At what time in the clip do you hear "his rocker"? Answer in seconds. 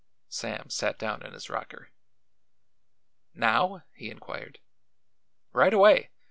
1.33-1.91